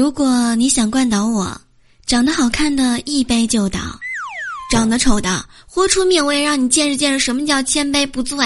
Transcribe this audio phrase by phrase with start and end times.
[0.00, 1.60] 如果你想灌倒我
[2.06, 3.78] 长得好看的一杯就倒
[4.72, 8.38] 长得丑的豁出命我也让你见识见识什么叫千杯不醉。